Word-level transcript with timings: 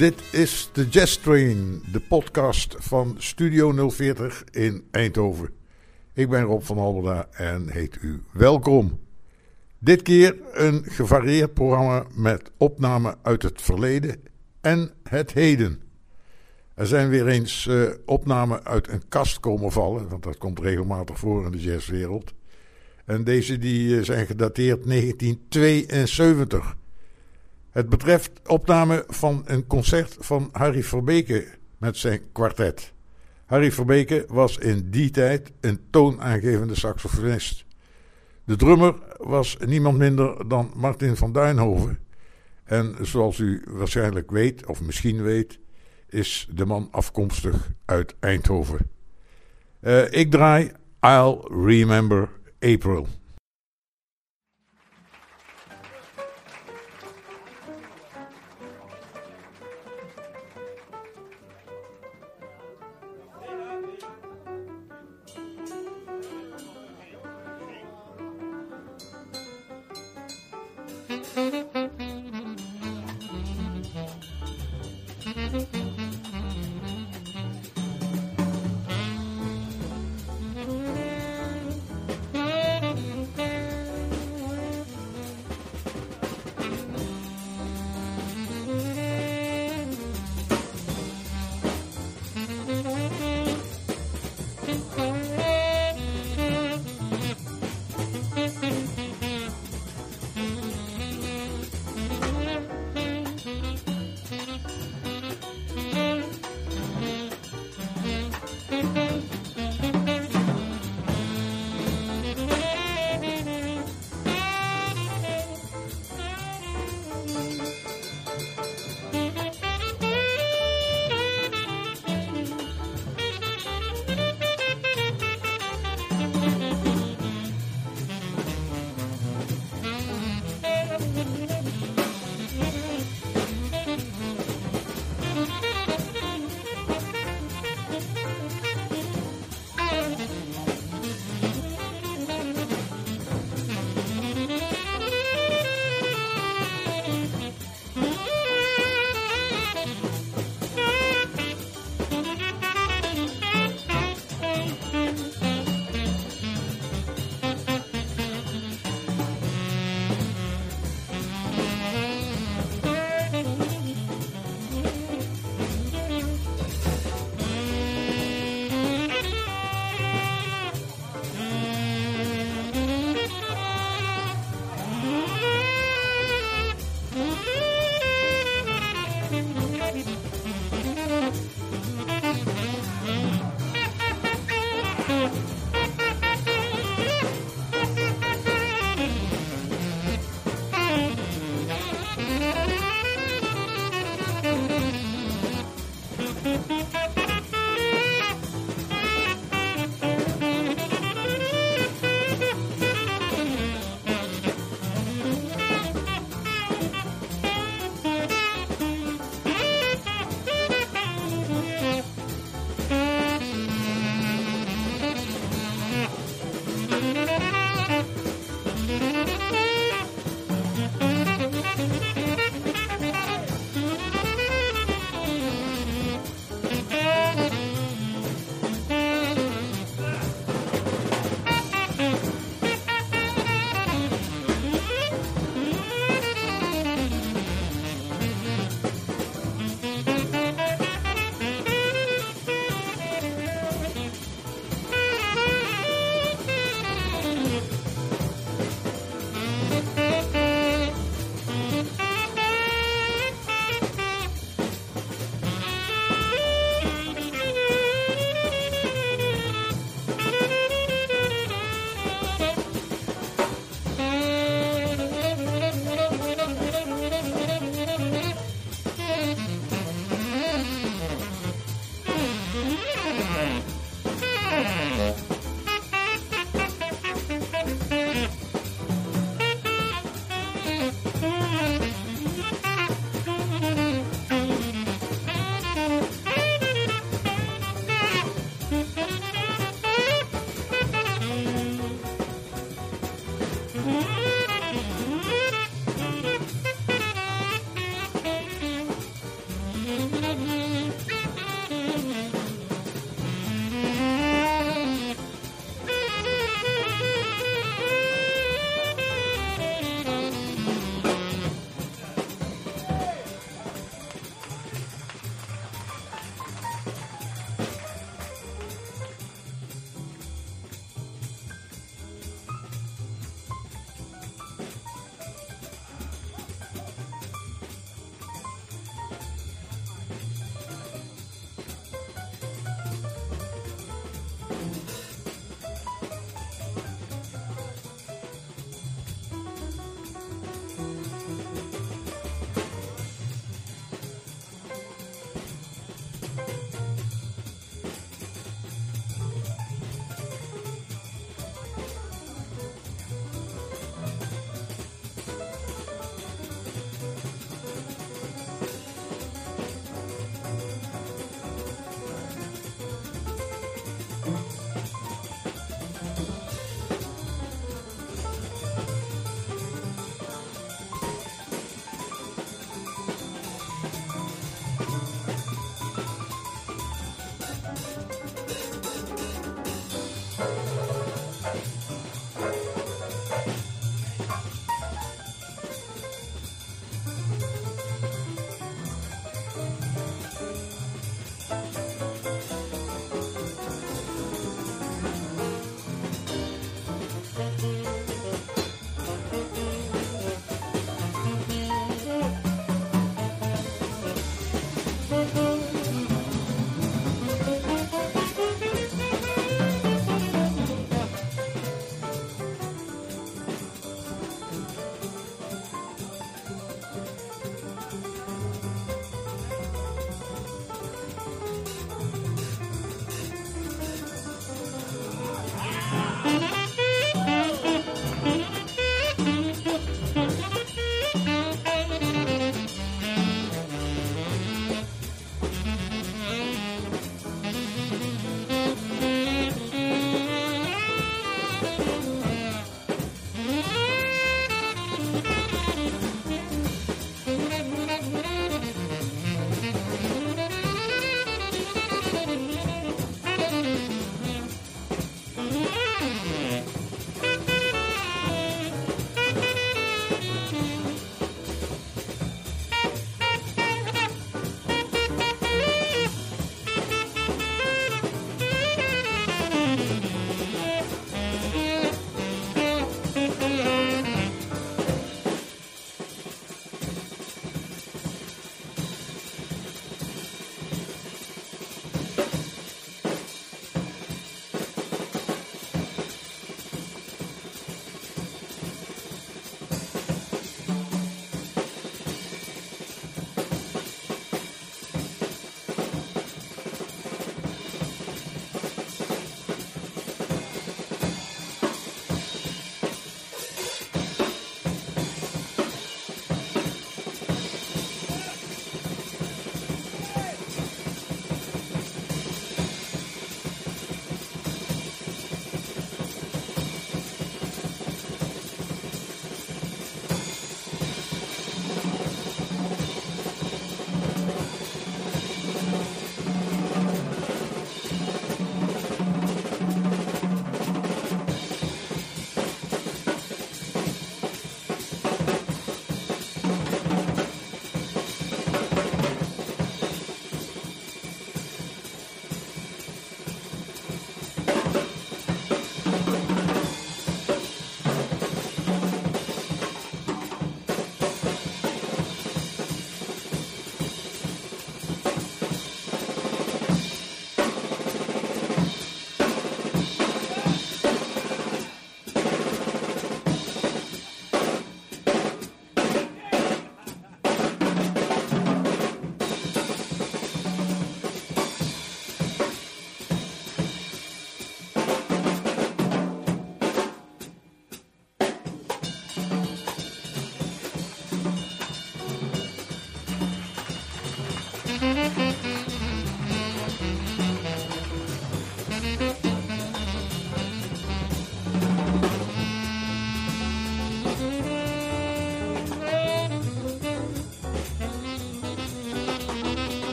Dit 0.00 0.22
is 0.32 0.70
de 0.72 0.88
Jazz 0.88 1.16
Train, 1.16 1.82
de 1.92 2.00
podcast 2.00 2.76
van 2.78 3.14
Studio 3.18 3.90
040 3.90 4.44
in 4.50 4.84
Eindhoven. 4.90 5.50
Ik 6.14 6.28
ben 6.28 6.42
Rob 6.42 6.62
van 6.62 6.78
Alberda 6.78 7.28
en 7.30 7.68
heet 7.68 7.98
u 8.00 8.22
welkom. 8.32 9.00
Dit 9.78 10.02
keer 10.02 10.36
een 10.52 10.84
gevarieerd 10.84 11.54
programma 11.54 12.06
met 12.14 12.50
opnamen 12.56 13.18
uit 13.22 13.42
het 13.42 13.62
verleden 13.62 14.16
en 14.60 14.90
het 15.02 15.32
heden. 15.32 15.82
Er 16.74 16.86
zijn 16.86 17.08
weer 17.08 17.26
eens 17.26 17.66
uh, 17.66 17.90
opnamen 18.04 18.64
uit 18.64 18.88
een 18.88 19.08
kast 19.08 19.40
komen 19.40 19.72
vallen, 19.72 20.08
want 20.08 20.22
dat 20.22 20.38
komt 20.38 20.60
regelmatig 20.60 21.18
voor 21.18 21.44
in 21.44 21.50
de 21.50 21.60
jazzwereld. 21.60 22.34
En 23.04 23.24
deze 23.24 23.58
die 23.58 23.88
uh, 23.88 24.02
zijn 24.02 24.26
gedateerd 24.26 24.84
1972. 24.84 26.78
Het 27.70 27.88
betreft 27.88 28.30
opname 28.46 29.04
van 29.08 29.42
een 29.46 29.66
concert 29.66 30.16
van 30.18 30.48
Harry 30.52 30.82
Verbeke 30.82 31.46
met 31.78 31.96
zijn 31.96 32.20
kwartet. 32.32 32.92
Harry 33.46 33.72
Verbeke 33.72 34.24
was 34.28 34.58
in 34.58 34.90
die 34.90 35.10
tijd 35.10 35.52
een 35.60 35.80
toonaangevende 35.90 36.74
saxofonist. 36.74 37.64
De 38.44 38.56
drummer 38.56 38.94
was 39.16 39.56
niemand 39.66 39.98
minder 39.98 40.48
dan 40.48 40.72
Martin 40.74 41.16
van 41.16 41.32
Duinhoven. 41.32 41.98
En 42.64 42.96
zoals 43.00 43.38
u 43.38 43.64
waarschijnlijk 43.68 44.30
weet, 44.30 44.66
of 44.66 44.80
misschien 44.80 45.22
weet, 45.22 45.58
is 46.08 46.48
de 46.52 46.66
man 46.66 46.88
afkomstig 46.90 47.70
uit 47.84 48.14
Eindhoven. 48.20 48.90
Uh, 49.80 50.12
ik 50.12 50.30
draai 50.30 50.72
I'll 51.00 51.38
Remember 51.64 52.28
April. 52.60 53.06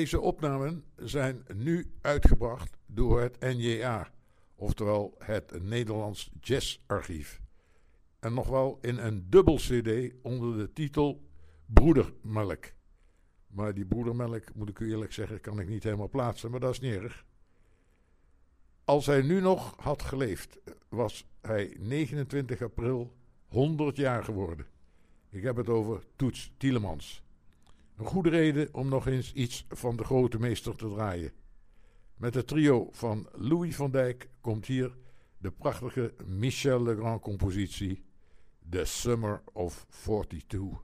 Deze 0.00 0.20
opnamen 0.20 0.84
zijn 0.96 1.44
nu 1.54 1.92
uitgebracht 2.00 2.76
door 2.86 3.20
het 3.20 3.40
NJA, 3.40 4.10
oftewel 4.54 5.14
het 5.18 5.62
Nederlands 5.62 6.30
Jazzarchief. 6.40 7.40
En 8.18 8.34
nog 8.34 8.48
wel 8.48 8.78
in 8.80 8.98
een 8.98 9.26
dubbel 9.30 9.56
CD 9.56 10.14
onder 10.22 10.56
de 10.56 10.72
titel 10.72 11.28
Broedermelk. 11.66 12.72
Maar 13.46 13.74
die 13.74 13.86
broedermelk, 13.86 14.54
moet 14.54 14.68
ik 14.68 14.78
u 14.78 14.90
eerlijk 14.90 15.12
zeggen, 15.12 15.40
kan 15.40 15.60
ik 15.60 15.68
niet 15.68 15.82
helemaal 15.82 16.08
plaatsen, 16.08 16.50
maar 16.50 16.60
dat 16.60 16.72
is 16.72 16.80
niet. 16.80 17.24
Als 18.84 19.06
hij 19.06 19.22
nu 19.22 19.40
nog 19.40 19.74
had 19.76 20.02
geleefd, 20.02 20.58
was 20.88 21.26
hij 21.40 21.76
29 21.78 22.62
april 22.62 23.16
100 23.46 23.96
jaar 23.96 24.24
geworden. 24.24 24.66
Ik 25.28 25.42
heb 25.42 25.56
het 25.56 25.68
over 25.68 26.04
Toets 26.16 26.52
Tielemans. 26.56 27.22
Een 28.00 28.06
goede 28.06 28.30
reden 28.30 28.74
om 28.74 28.88
nog 28.88 29.06
eens 29.06 29.32
iets 29.32 29.66
van 29.68 29.96
de 29.96 30.04
grote 30.04 30.38
meester 30.38 30.76
te 30.76 30.88
draaien. 30.88 31.32
Met 32.16 32.34
het 32.34 32.46
trio 32.46 32.88
van 32.90 33.28
Louis 33.32 33.76
van 33.76 33.90
Dijk 33.90 34.30
komt 34.40 34.66
hier 34.66 34.96
de 35.38 35.50
prachtige 35.50 36.14
Michel 36.24 36.82
Legrand 36.82 37.20
compositie 37.20 38.04
The 38.70 38.84
Summer 38.84 39.42
of 39.52 39.86
42. 39.88 40.82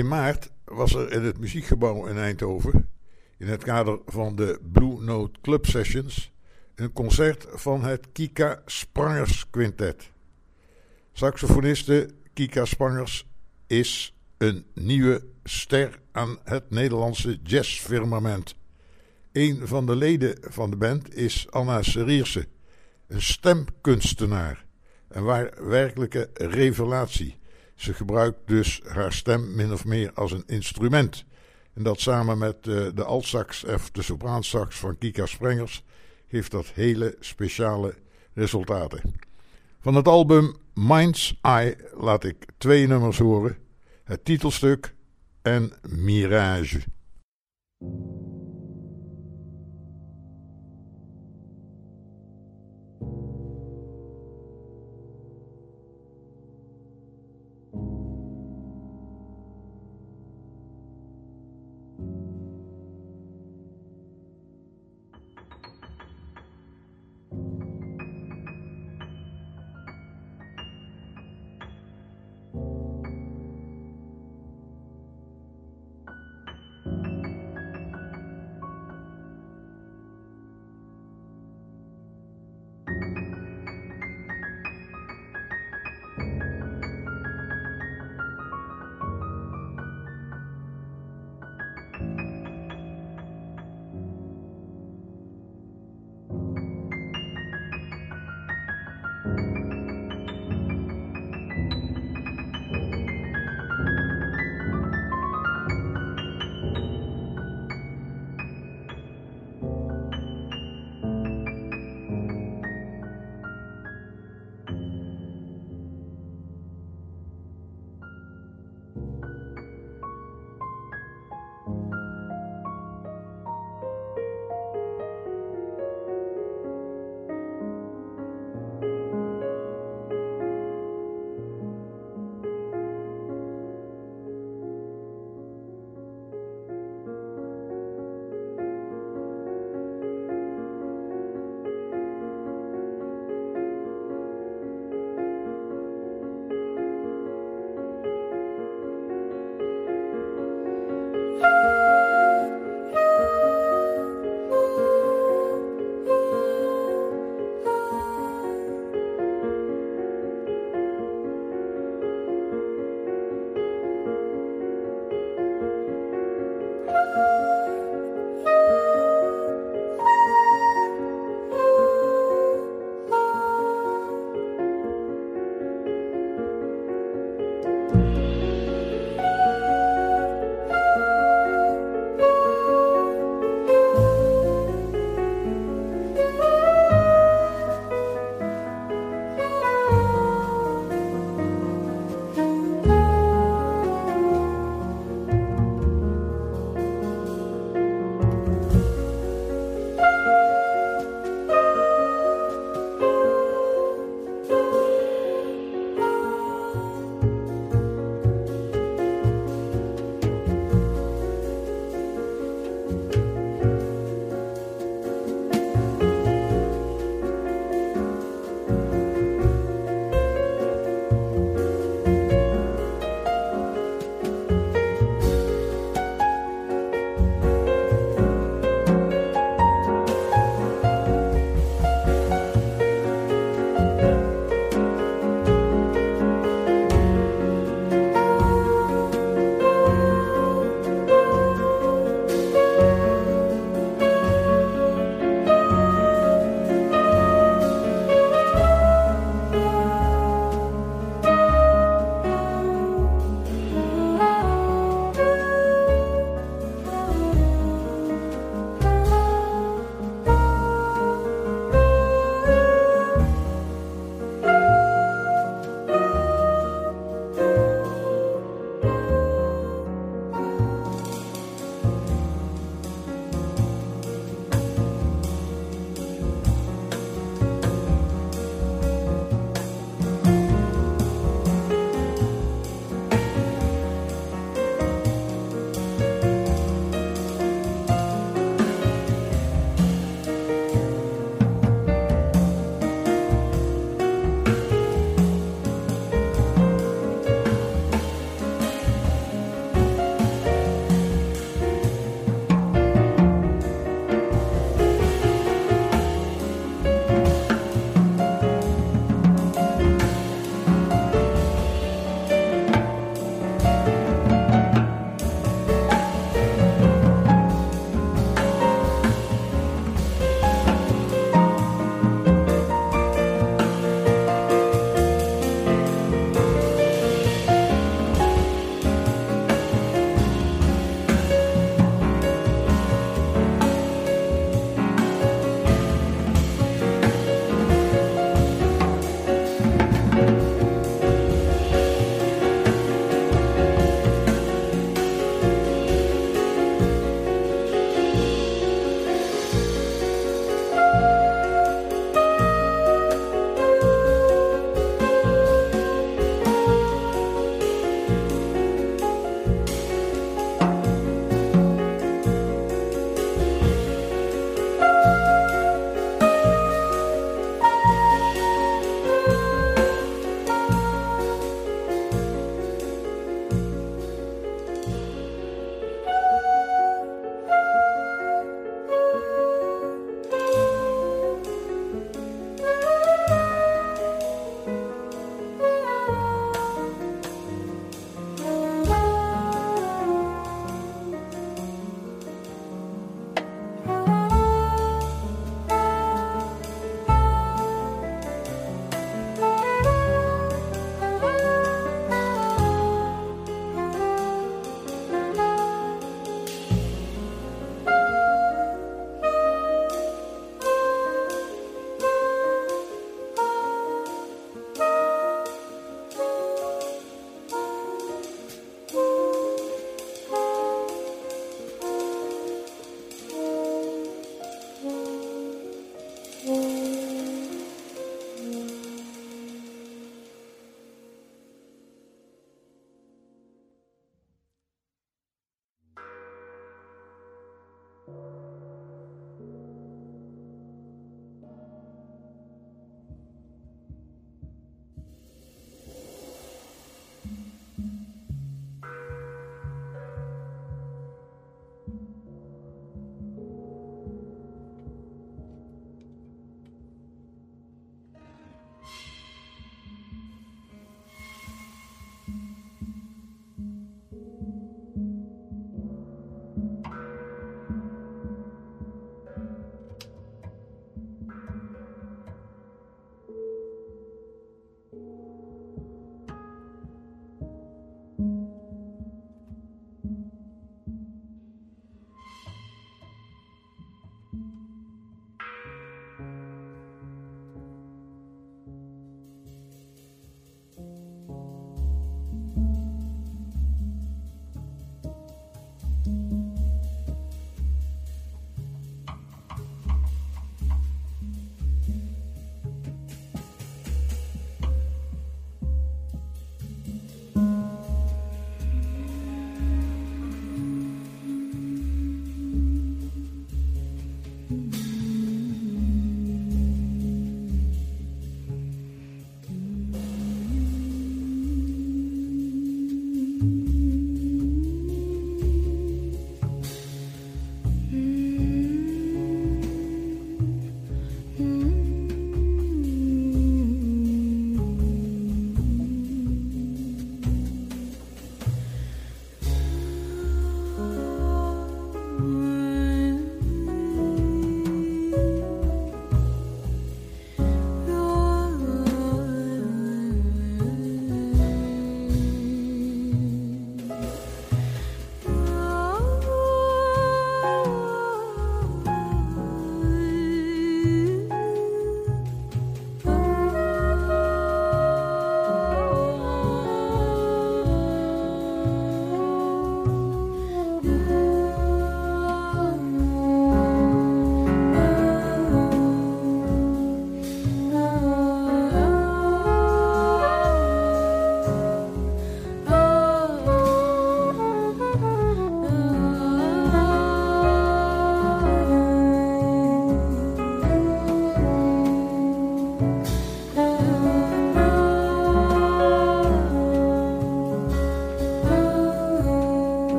In 0.00 0.08
maart 0.08 0.50
was 0.64 0.94
er 0.94 1.12
in 1.12 1.22
het 1.22 1.38
muziekgebouw 1.38 2.06
in 2.06 2.16
Eindhoven, 2.16 2.88
in 3.38 3.46
het 3.46 3.64
kader 3.64 3.98
van 4.06 4.36
de 4.36 4.60
Blue 4.72 5.02
Note 5.02 5.40
Club 5.40 5.66
Sessions, 5.66 6.32
een 6.74 6.92
concert 6.92 7.46
van 7.50 7.84
het 7.84 8.06
Kika 8.12 8.62
Sprangers 8.66 9.50
Quintet. 9.50 10.10
Saxofoniste 11.12 12.10
Kika 12.32 12.64
Sprangers 12.64 13.26
is 13.66 14.16
een 14.38 14.64
nieuwe 14.74 15.26
ster 15.44 16.00
aan 16.12 16.38
het 16.44 16.70
Nederlandse 16.70 17.38
jazzfirmament. 17.42 18.54
Een 19.32 19.66
van 19.66 19.86
de 19.86 19.96
leden 19.96 20.38
van 20.40 20.70
de 20.70 20.76
band 20.76 21.14
is 21.14 21.50
Anna 21.50 21.82
Serierse, 21.82 22.46
een 23.06 23.22
stemkunstenaar. 23.22 24.64
Een 25.08 25.24
waar 25.24 25.68
werkelijke 25.68 26.30
revelatie. 26.34 27.39
Ze 27.80 27.94
gebruikt 27.94 28.38
dus 28.44 28.80
haar 28.86 29.12
stem 29.12 29.54
min 29.54 29.72
of 29.72 29.84
meer 29.84 30.12
als 30.14 30.32
een 30.32 30.42
instrument. 30.46 31.24
En 31.74 31.82
dat 31.82 32.00
samen 32.00 32.38
met 32.38 32.66
uh, 32.66 32.88
de 32.94 33.04
altsax 33.04 33.64
of 33.64 33.90
de 33.90 34.02
sopraansax 34.02 34.76
van 34.76 34.98
Kika 34.98 35.26
Sprengers 35.26 35.84
geeft 36.28 36.50
dat 36.50 36.66
hele 36.66 37.16
speciale 37.20 37.94
resultaten. 38.34 39.14
Van 39.80 39.94
het 39.94 40.08
album 40.08 40.56
Mind's 40.74 41.38
Eye 41.42 41.76
laat 41.94 42.24
ik 42.24 42.46
twee 42.58 42.86
nummers 42.86 43.18
horen: 43.18 43.56
het 44.04 44.24
titelstuk 44.24 44.94
en 45.42 45.72
Mirage. 45.88 46.80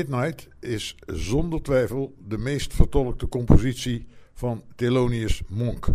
Midnight 0.00 0.48
is 0.60 0.96
zonder 1.06 1.62
twijfel 1.62 2.14
de 2.18 2.38
meest 2.38 2.74
vertolkte 2.74 3.28
compositie 3.28 4.06
van 4.32 4.64
Thelonious 4.76 5.42
Monk. 5.48 5.86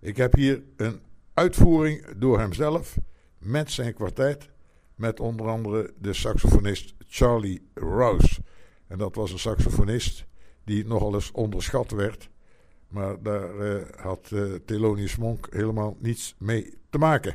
Ik 0.00 0.16
heb 0.16 0.34
hier 0.34 0.62
een 0.76 1.00
uitvoering 1.34 2.06
door 2.16 2.38
hemzelf 2.38 2.98
met 3.38 3.70
zijn 3.70 3.94
kwartet, 3.94 4.48
met 4.94 5.20
onder 5.20 5.46
andere 5.46 5.94
de 5.98 6.12
saxofonist 6.12 6.94
Charlie 6.98 7.68
Rouse. 7.74 8.40
En 8.86 8.98
dat 8.98 9.14
was 9.14 9.32
een 9.32 9.38
saxofonist 9.38 10.26
die 10.64 10.86
nogal 10.86 11.14
eens 11.14 11.32
onderschat 11.32 11.90
werd, 11.90 12.30
maar 12.88 13.22
daar 13.22 13.54
uh, 13.56 13.82
had 13.96 14.30
uh, 14.32 14.54
Thelonious 14.54 15.16
Monk 15.16 15.46
helemaal 15.50 15.96
niets 16.00 16.34
mee 16.38 16.74
te 16.90 16.98
maken. 16.98 17.34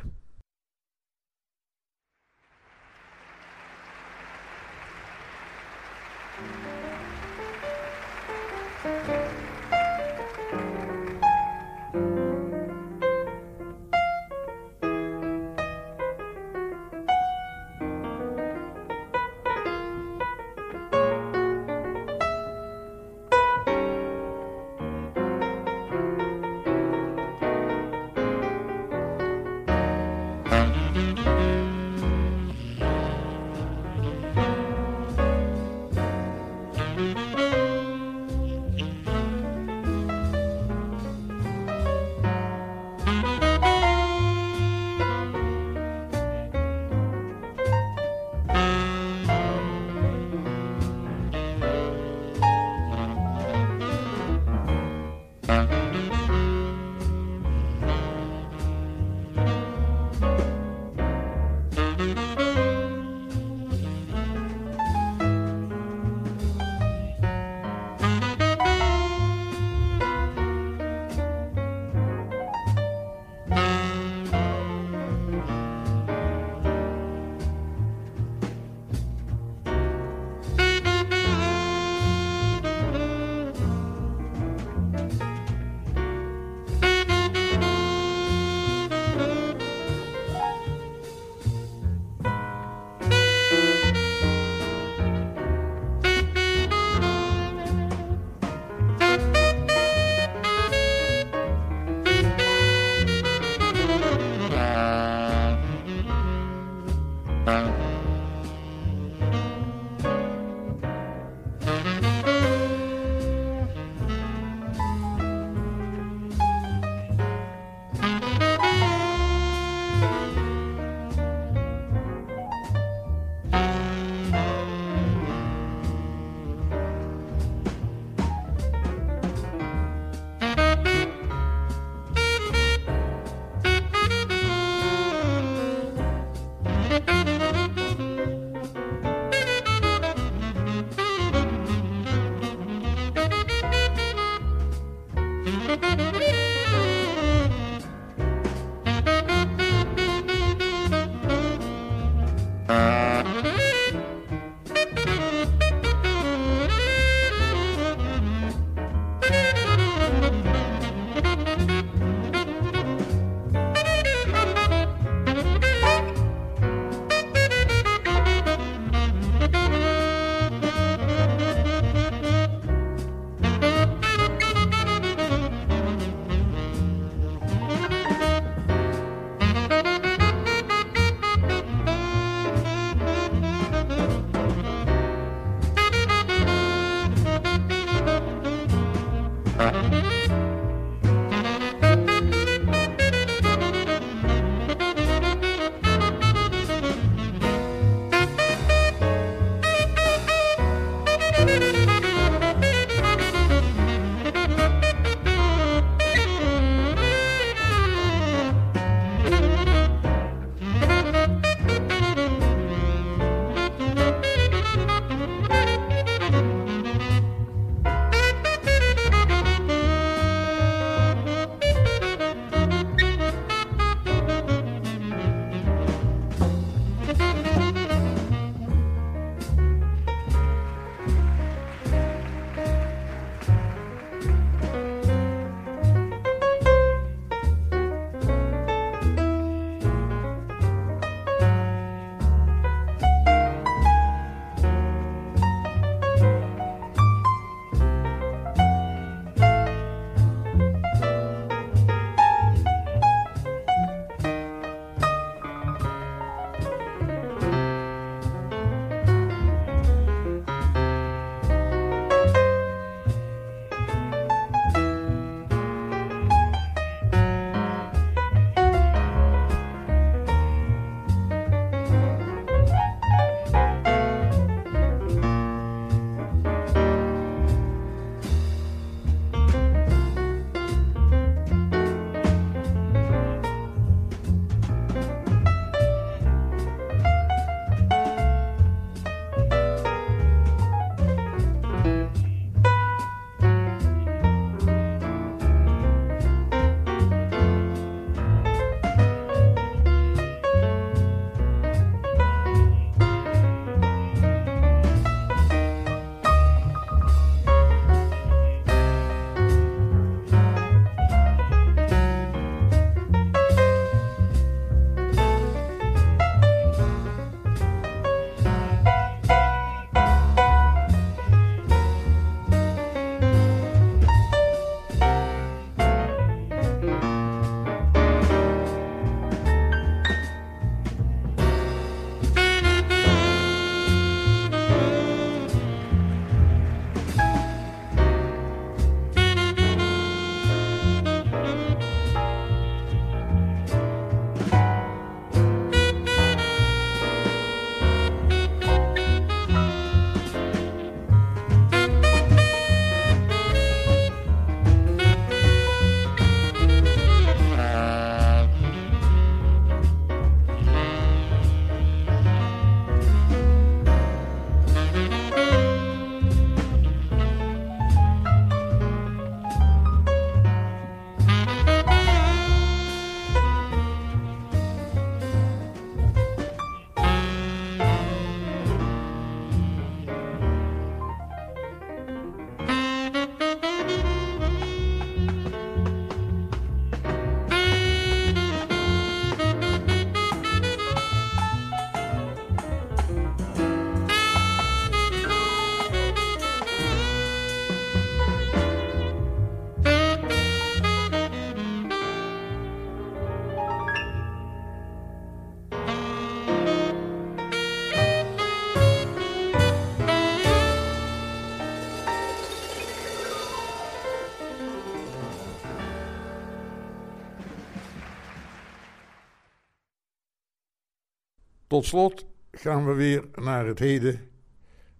Tot 421.74 421.86
slot 421.86 422.26
gaan 422.51 422.86
we 422.86 422.93
weer 422.93 423.24
naar 423.36 423.65
het 423.65 423.80
heden, 423.80 424.19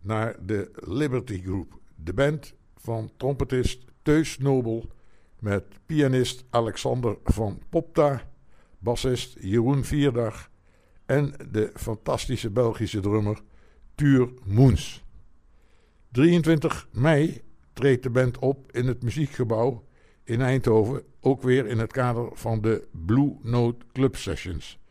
naar 0.02 0.46
de 0.46 0.72
Liberty 0.76 1.42
Group. 1.42 1.80
De 1.96 2.14
band 2.14 2.54
van 2.76 3.12
trompetist 3.18 3.86
Teus 4.02 4.38
Nobel 4.38 4.92
met 5.40 5.64
pianist 5.86 6.46
Alexander 6.50 7.18
van 7.24 7.62
Popta, 7.70 8.32
bassist 8.80 9.38
Jeroen 9.40 9.84
Vierdag 9.84 10.50
en 11.06 11.34
de 11.52 11.72
fantastische 11.76 12.50
Belgische 12.50 13.00
drummer 13.00 13.42
Tuur 13.96 14.30
Moens. 14.44 15.04
23 16.12 16.88
mei 16.92 17.42
treedt 17.74 18.04
de 18.04 18.10
band 18.10 18.40
op 18.40 18.72
in 18.72 18.88
het 18.88 19.04
muziekgebouw 19.04 19.86
in 20.24 20.42
Eindhoven, 20.42 21.04
ook 21.20 21.42
weer 21.42 21.68
in 21.68 21.80
het 21.80 21.92
kader 21.92 22.30
van 22.34 22.62
de 22.62 22.88
Blue 22.92 23.38
Note 23.42 23.86
Club 23.92 24.16
Sessions. 24.16 24.82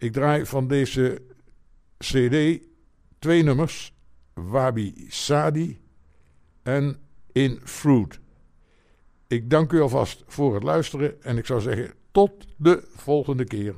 Ik 0.00 0.12
draai 0.12 0.46
van 0.46 0.68
deze 0.68 1.22
CD 1.98 2.66
twee 3.18 3.42
nummers: 3.42 3.92
Wabi 4.34 5.06
Sadi 5.08 5.80
en 6.62 6.96
In 7.32 7.60
Fruit. 7.64 8.20
Ik 9.26 9.50
dank 9.50 9.72
u 9.72 9.80
alvast 9.80 10.24
voor 10.26 10.54
het 10.54 10.62
luisteren 10.62 11.22
en 11.22 11.38
ik 11.38 11.46
zou 11.46 11.60
zeggen 11.60 11.94
tot 12.10 12.46
de 12.56 12.88
volgende 12.94 13.44
keer. 13.44 13.74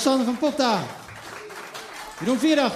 Alexander 0.00 0.24
van 0.24 0.38
Popta. 0.38 0.82
Jeroen 2.18 2.38
Vierig. 2.38 2.72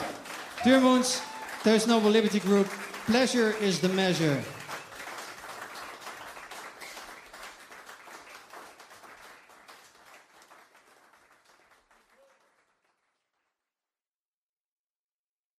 Tuurmoens. 0.62 1.20
Thuis 1.62 1.86
Noble 1.86 2.10
Liberty 2.10 2.40
Group. 2.40 2.66
Pleasure 3.06 3.54
is 3.60 3.78
the 3.78 3.88
measure. 3.88 4.53